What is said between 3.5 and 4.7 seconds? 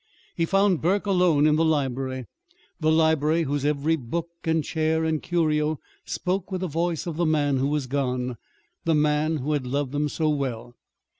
every book and